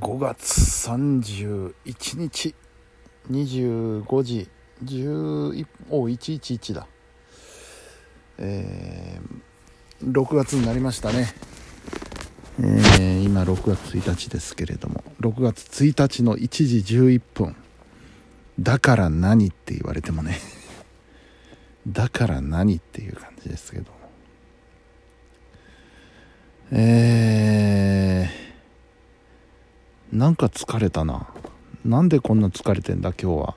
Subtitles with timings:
[0.00, 2.54] 5月31日。
[3.30, 4.48] 25時。
[4.84, 6.86] 11お111だ。
[8.38, 11.28] えー、6月になりましたね。
[12.58, 15.02] えー、今6月1日ですけれども。
[15.20, 17.56] 6月1日の1時11分。
[18.60, 20.38] だから何って言われてもね。
[21.88, 23.96] だから何っていう感じですけども。
[26.72, 27.85] えー、
[30.12, 31.26] なんか疲れたな。
[31.84, 33.54] なんでこんな疲れてんだ今日は。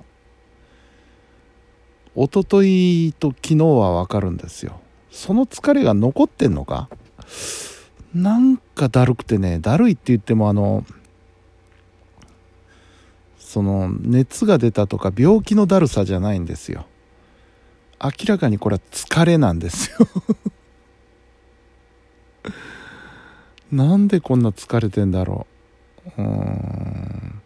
[2.15, 4.79] 一昨日と昨日はわかるんですよ。
[5.11, 6.89] その疲れが残ってんのか？
[8.13, 10.83] なんかだるくてねだるいって言ってもあの
[13.37, 16.85] その熱が出たとか病気のだるさじゃないんですよ。
[18.01, 19.97] 明らかにこれは疲れなんですよ。
[23.71, 25.58] なんでこんな疲れてんだろう。
[26.17, 27.41] うん。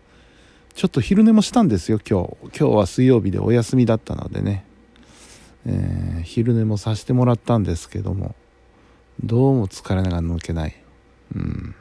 [0.74, 2.58] ちょっと昼寝もしたんですよ今日。
[2.58, 4.66] 今日は水曜日でお休みだったのでね、
[5.66, 8.36] えー、昼寝もさせてもらったんですけども。
[9.24, 10.76] どうも疲れが抜けない。
[11.36, 11.76] うん。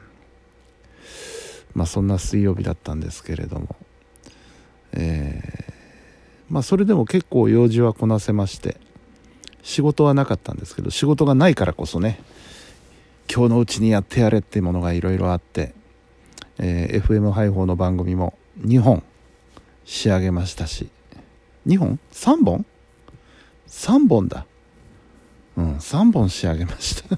[1.73, 3.75] まあそんな水曜日だったんですけれども。
[4.93, 5.73] えー、
[6.49, 8.77] まあそれでも結構用事はこなせまして。
[9.63, 12.19] 仕事はなかったんですけど仕事がないからこそね。
[13.33, 15.73] 今日のうちにやってやれってものがいろいろあって、
[16.59, 19.03] えー、FM 配報の番組も2本
[19.85, 20.89] 仕上げましたし。
[21.67, 22.65] 2本 ?3 本
[23.67, 24.45] ?3 本だ。
[25.55, 27.17] うん3本仕上げました。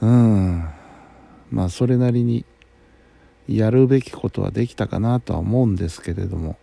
[0.06, 0.68] うん。
[1.50, 2.44] まあそれなりに
[3.48, 6.56] やるべきことはできたかなとは思うんですけれども。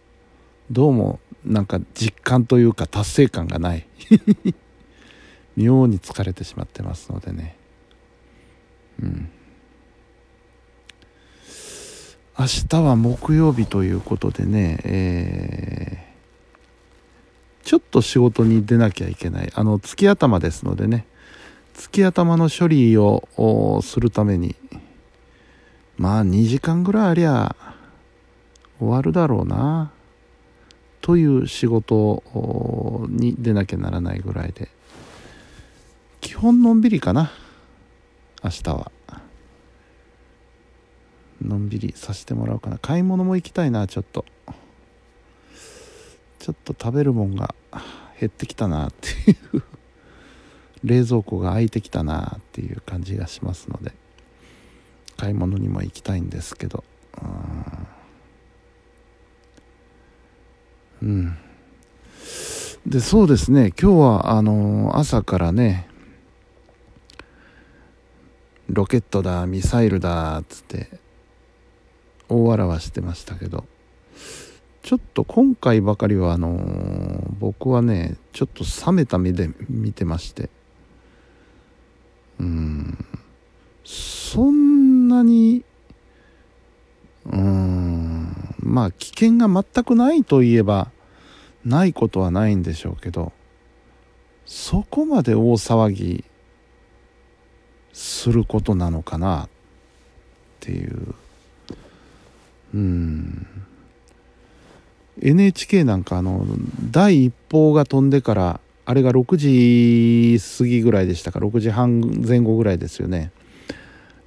[0.70, 3.86] どうもなんか実感というか達成感がない。
[5.58, 7.58] 妙に疲れてしまってますのでね。
[9.02, 9.30] うん。
[12.40, 19.52] 明日は木曜日ということでね、えー、ちょっと仕事に出なきゃいけない。
[19.54, 21.06] あの月頭ですのでね
[21.74, 24.56] 月頭の処理をするために
[25.98, 27.56] まあ2時間ぐらいありゃ
[28.80, 29.92] 終わるだろうな
[31.02, 32.24] という仕事
[33.10, 34.70] に出なきゃならないぐらいで
[36.22, 37.32] 基本のんびりかな
[38.44, 38.92] 明日は。
[41.52, 42.78] のんびりさせてもらおうかな。
[42.78, 44.26] 買い物も行きたいなちょっと。
[46.40, 47.54] ちょっと食べるもんが
[48.20, 49.64] 減ってきたなっていう。
[50.84, 53.94] 冷蔵庫が空いてきたなっていう感じがしますので。
[55.18, 56.84] 買い物にも行きたいんですけど。
[61.04, 61.38] うん。
[62.88, 63.74] でそうですね。
[63.80, 65.88] 今日はあの朝からね
[68.70, 70.88] ロケットだミサイルだっつって
[72.32, 73.66] 大笑わしてましたけど。
[74.84, 80.50] ちょっと今回ばかりはあの僕はねちょっと冷めた目で見てまして。
[82.40, 83.06] うん。
[83.84, 85.64] そんなに
[87.26, 88.56] うん。
[88.60, 90.90] まあ危険が全くないといえば
[91.66, 93.34] ないことはないんでしょうけど
[94.46, 96.24] そこまで大騒ぎ
[97.94, 99.50] することなのかなっ
[100.62, 101.14] ていう。
[102.74, 103.48] うん。
[105.22, 106.46] NHK なんかあの
[106.92, 113.32] 第一報が飛んでからあれが6時過ぎぐらいでしたか6時半前後ぐらいですよね。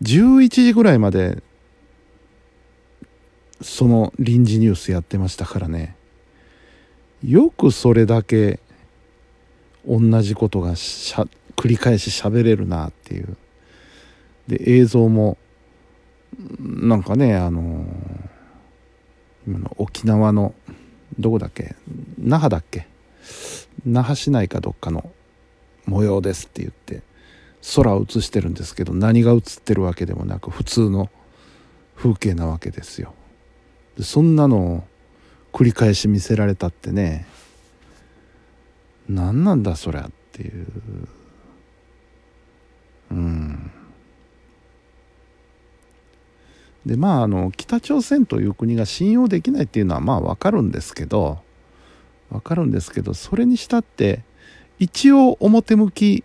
[0.02, 1.42] 11時ぐらいまで
[3.60, 5.96] その臨時ニュースやってましたからね。
[7.24, 8.60] よくそれだけ
[9.86, 11.28] 同じことが繰
[11.68, 13.36] り返し喋れるなっていう。
[14.46, 15.38] で映像も
[16.58, 17.86] なんかねあの
[19.46, 20.54] 今の沖縄の
[21.18, 21.74] どこだっけ？
[22.18, 22.86] 那覇だっけ
[23.86, 25.10] 那覇市内かどっかの
[25.86, 27.02] 模様ですって言って
[27.76, 31.10] 空を映してるんですけど何が映ってるわけでもなく普通の
[31.94, 33.14] 風景なわけですよ。
[33.96, 34.84] でそんなのを
[35.52, 37.26] 繰り返し見せられたってね
[39.08, 40.66] 何なんだそりゃっていう
[43.12, 43.70] うん
[46.86, 51.38] でまああの北朝鮮という国が信用できないっていうのはまあ分かるんですけど
[52.30, 54.22] 分かるんですけどそれにしたって
[54.78, 56.24] 一応表向き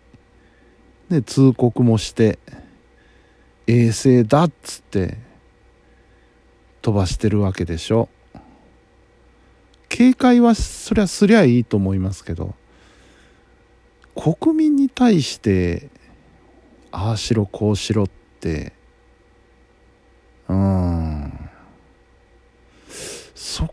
[1.10, 2.38] ね、通告もして
[3.66, 5.18] 衛星だっつって
[6.84, 8.10] 飛ばしてるわけでしょ。
[9.90, 12.54] 警戒はそりゃすりゃいいと思いますけど
[14.16, 15.90] 国民に対して
[16.92, 18.08] ああしろこうしろっ
[18.40, 18.72] て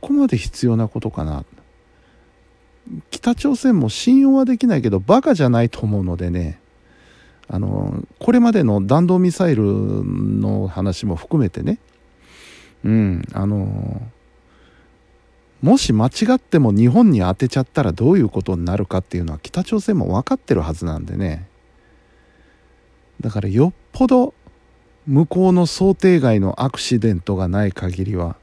[0.07, 1.45] こまで必要なことかな。
[3.11, 6.61] 北朝鮮も信用はできないけどバカじゃないと思うのでね。
[7.49, 11.79] あのこれまでの弾道ミサイルの話も含めてね。
[12.85, 14.01] うんあの
[15.63, 21.49] もし間違っても日本に当てちゃったらどういうことになるかっていうのは北朝鮮も分かってるはずなんでね。
[23.21, 24.35] だからよっぽど
[25.07, 28.37] 向こうの想定外のアクシデントがない限りは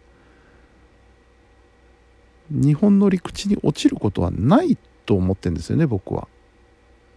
[2.49, 6.27] 日本の陸地に落ちることはないと思ってんですよね僕は。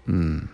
[0.06, 0.50] うん。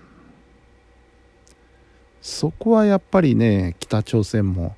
[2.20, 4.76] そこはやっぱりね北朝鮮も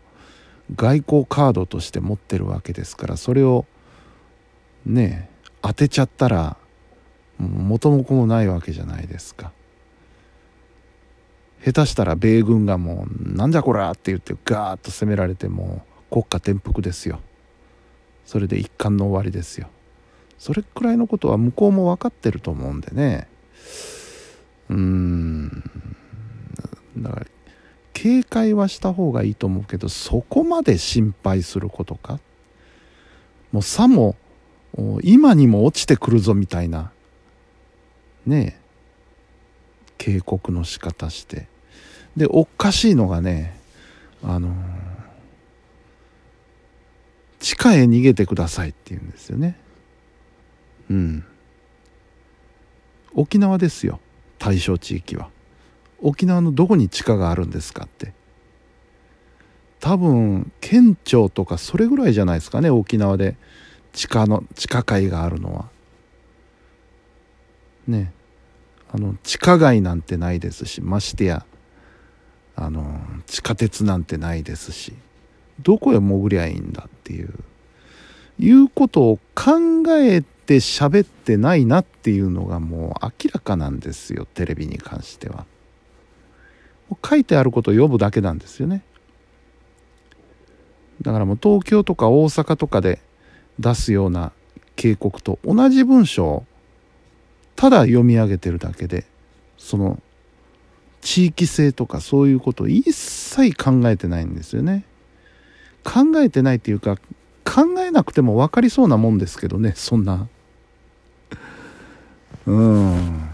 [0.75, 3.67] 外交カードとして持ってるわけですからそれを
[4.87, 5.29] ね
[5.61, 6.57] 当てちゃったら
[7.39, 9.53] 元も子もないわけじゃないですか。
[11.65, 17.21] 下手したら米軍がもうなんじゃこらって言ってガーッと攻められても国家転覆ですよ。
[18.27, 19.69] それで一貫の終わりですよ。
[20.39, 23.29] それくらいのことは向こうも分かってると思うんでね。
[24.69, 25.71] うーん。
[26.99, 27.27] だから
[27.93, 32.21] 警戒はした方がいいと思うけどそこまで心配することか？
[33.53, 34.17] もうさも
[35.03, 36.91] 今にも落ちてくるぞみたいな。
[38.27, 38.65] ねえ。
[39.97, 41.47] 警告の仕方して。
[42.17, 43.59] でおかしいのがね
[44.23, 44.55] あの
[47.41, 49.57] 地下へ逃げてくださいって言うんですよね。
[50.91, 51.25] うん。
[53.15, 54.01] 沖縄ですよ
[54.39, 55.31] 対象地域は。
[56.01, 58.13] 沖縄のどこに地下があるんですかって。
[59.81, 63.37] 多分県庁とかそれぐらいじゃないですかね沖縄で。
[63.93, 65.69] 地下の地下街があるのは。
[67.87, 68.13] ね。
[68.91, 71.45] あの地下街なんてないですしましてや
[72.55, 74.93] あの地下鉄なんてないですし
[75.61, 77.33] どこへ潜りゃいいんだっていう。
[78.39, 79.53] いうことを考
[79.97, 85.47] えて喋ってないなっていうのがもう明らかなんですよテレビに関しては。
[87.05, 88.83] 書いてあることを読むだけなんですよね。
[91.03, 93.01] だからもう東京とか大阪とかで
[93.59, 94.33] 出すような
[94.77, 96.47] 警告と同じ文章を
[97.57, 99.05] ただ読み上げてるだけで
[99.59, 100.01] その
[101.01, 104.85] 地域性とかそういうことを一切考えてないんですよね。
[105.85, 106.97] 考えてないっていうか
[107.45, 110.29] 考えなくても分かりそうなもんですけどねそんな
[112.47, 113.31] うん。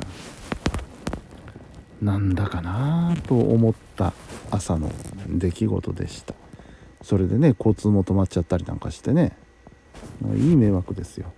[2.00, 4.12] なんだかなと思った
[4.50, 4.90] 朝の
[5.28, 6.34] 出来事でした。
[7.02, 9.36] それでね交通も止まっちゃったりなんかしてね。
[10.36, 11.32] いい迷惑ですよ。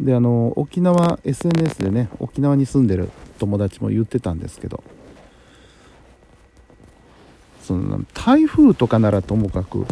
[0.00, 4.82] であの沖縄 SNS でね沖縄に住んでる友達も言ってたんですけど。
[7.62, 9.86] その台風とかならともかく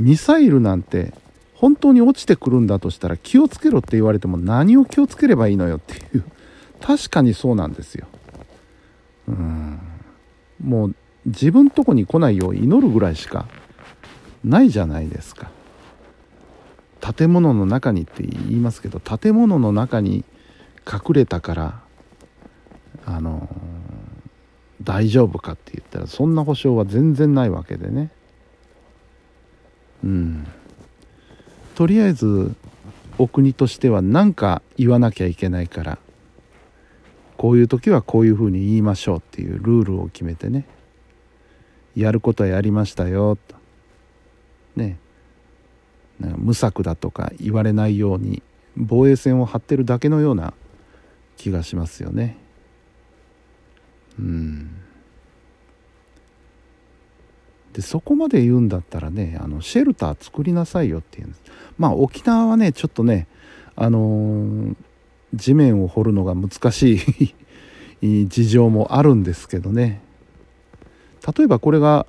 [0.00, 1.14] ミサイルなんて
[1.54, 6.24] 本当に落ちてくるんだとしたら気をつけろって言われても何を気をつければいいのよっていう。
[6.80, 8.06] 確かにそうなんですよ。
[9.28, 9.78] うん。
[10.62, 10.94] もう
[11.26, 13.46] 自分とこに来ないよう祈るぐらいしか
[14.44, 15.50] ないじゃないですか。
[17.00, 20.24] 建物の中にって言いますけど建物の中に
[20.90, 21.80] 隠れたから
[23.04, 23.48] あの
[24.82, 28.10] 大丈夫かって言ったらそんな保証は全然ないわけでね。
[30.02, 30.46] うん。
[31.74, 32.54] とりあえず
[33.18, 35.98] お国としては何か言わなきゃいけないから
[37.36, 40.66] こういう時はこういうふうに言いましょうっていうルールを決めてね。
[41.96, 43.56] やることはやりましたよと。
[44.76, 44.98] ね。
[46.18, 48.42] 無策だとか言われないように
[48.76, 50.54] 防衛線を張ってるだけのような
[51.36, 52.36] 気がしますよね。
[54.18, 54.63] うん。
[57.74, 61.42] でそこまで言うんだったらねあのシェルター作りなさいよっていうんです。
[61.76, 63.26] まあ沖縄はねちょっとね
[63.74, 64.76] あのー、
[65.34, 67.00] 地面を掘るのが難し
[68.00, 70.00] い 事情もあるんですけどね。
[71.36, 72.06] 例えばこれが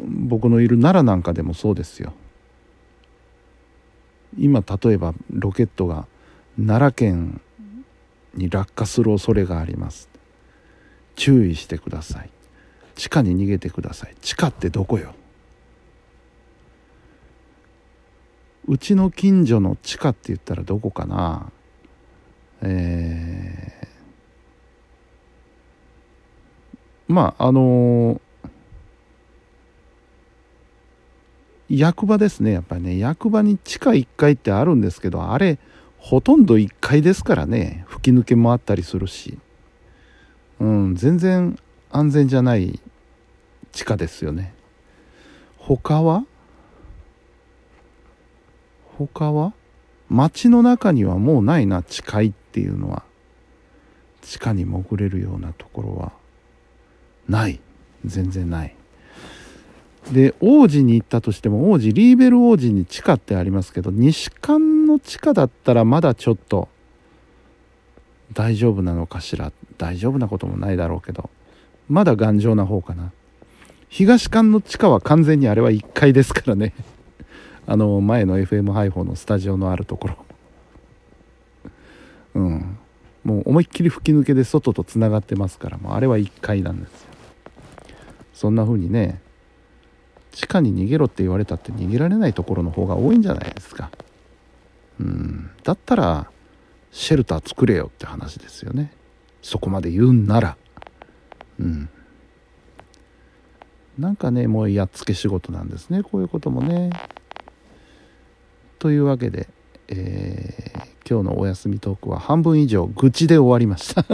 [0.00, 2.12] 僕のいる奈良なんかでもそうですよ。
[4.38, 6.06] 今例えばロケットが
[6.56, 7.40] 奈良県
[8.34, 10.08] に落下する恐れがあります。
[11.16, 12.30] 注意してください。
[12.98, 14.16] 地下に逃げてください。
[14.20, 15.14] 地下ってどこよ？
[18.66, 21.52] うちの近所の地下って言ったらどこかな？
[22.60, 28.20] えー、まああのー
[31.70, 32.98] 役場ですねやっぱりね。
[32.98, 35.58] 役場に地下1階ってあるんですけどあれ
[35.98, 37.84] ほとんど1階ですからね。
[37.86, 39.38] 吹き抜けもあったりするし。
[40.60, 41.58] うん全然
[41.90, 42.80] 安全じゃない
[43.78, 44.52] 地下ですよね。
[45.56, 46.24] 他は？
[48.98, 49.52] 他は？
[50.10, 53.04] 街の中にはもうないな地下っていうのは。
[54.20, 56.10] 地下に潜れるようなところは。
[57.28, 57.60] ない。
[58.04, 58.74] 全然ない。
[60.10, 66.68] で王子に行ったとしても王子リーベル王子に地下ってありますけど西館の地下だったらまだちょっと
[68.32, 69.52] 大丈夫なのかしら。
[69.76, 71.30] 大丈夫なこともないだろうけど
[71.88, 73.12] まだ頑丈な方かな。
[73.88, 76.74] 東館の地下は完全にあれは1階ですからね。
[77.66, 80.16] あの前の FM 配報のスタジオのあるところ。
[82.34, 82.78] うん。
[83.24, 87.08] もう思いっきり吹き抜けで外とつながってますからもうあれは1階なんですよ。
[88.32, 89.20] そんな風にね
[90.32, 93.90] 地下に逃げろって言われたって逃げられないところの方が多いんじゃないですか。
[95.00, 95.50] うん。
[95.64, 96.30] だったら
[96.92, 98.92] シェルター作れよって話ですよね。
[99.42, 100.56] そこまで言うんなら。
[101.58, 101.88] うん。
[103.98, 106.02] なんかねもうやっつけ仕事なんですね。
[106.02, 106.90] こういうこともね。
[108.78, 109.48] というわけで、
[109.88, 114.04] えー、今日のお休みトークは半分以上愚痴で終わりました。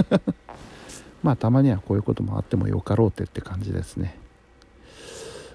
[1.23, 4.19] まあたまにはこういうこともあってもよかろうてって感じですね。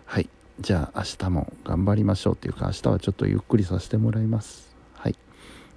[0.06, 0.30] はい。
[0.60, 4.76] じゃあ明日も頑張りましょうっていうか明日はちょっとゆっくりさせてもらいます。
[4.94, 5.16] はい、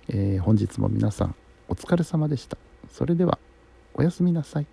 [0.09, 1.35] えー、本日も皆さん
[1.69, 2.59] お疲れ様でした。
[2.91, 3.39] それでは
[3.95, 4.67] おやすみなさい。